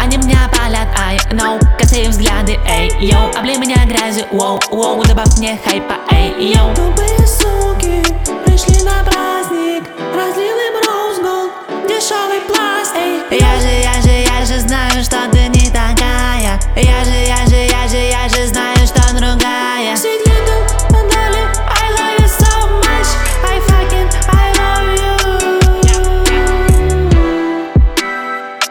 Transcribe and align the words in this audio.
Они 0.00 0.16
меня 0.16 0.48
палят, 0.50 0.88
I 0.98 1.18
know 1.32 1.60
Косые 1.78 2.08
взгляды, 2.08 2.58
эй, 2.66 2.90
йоу. 3.00 3.30
Облей 3.36 3.58
меня 3.58 3.84
грязью, 3.84 4.24
воу, 4.30 4.58
воу. 4.70 5.04
Добавь 5.04 5.36
мне 5.38 5.58
хайпа, 5.64 5.96
эй, 6.10 6.54
йоу. 6.54 6.74
Тупые 6.74 7.26
суки 7.26 8.05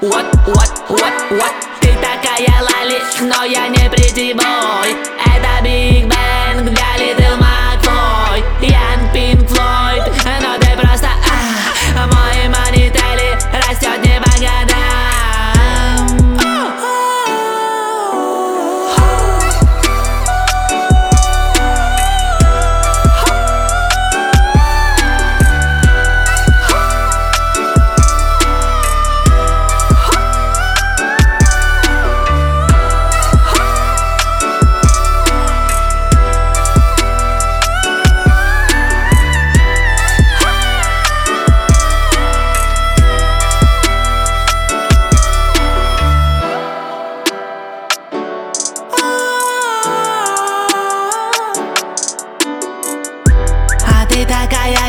Вот, 0.06 0.24
вот, 0.46 0.70
вот, 0.88 1.14
вот 1.32 1.54
Ты 1.82 1.88
такая 1.96 2.62
лали, 2.62 3.02
но 3.22 3.44
я 3.44 3.68
не 3.70 3.90
придевой 3.90 5.15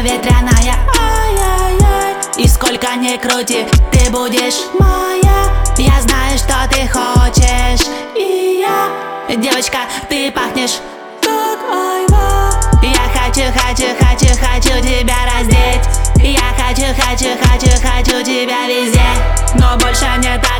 ветряная. 0.06 0.76
Ай-яй-яй. 0.98 2.14
И 2.38 2.48
сколько 2.48 2.94
не 2.96 3.18
крути, 3.18 3.66
ты 3.92 4.10
будешь 4.10 4.60
моя. 4.78 5.38
Я 5.76 6.00
знаю, 6.00 6.38
что 6.38 6.54
ты 6.70 6.86
хочешь. 6.86 7.86
И 8.14 8.64
я. 8.64 9.34
Девочка, 9.36 9.78
ты 10.08 10.30
пахнешь. 10.30 10.78
Как 11.20 11.58
айва. 11.70 12.52
Я 12.82 13.04
хочу, 13.18 13.46
хочу, 13.52 13.88
хочу, 14.00 14.32
хочу 14.40 14.80
тебя 14.80 15.18
раздеть. 15.32 15.84
Я 16.22 16.48
хочу, 16.56 16.86
хочу, 17.02 17.30
хочу, 17.42 17.72
хочу 17.82 18.22
тебя 18.22 18.66
везде. 18.68 19.08
Но 19.54 19.76
больше 19.76 20.06
не 20.18 20.38
так 20.38 20.55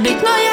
big 0.00 0.22
no 0.22 0.47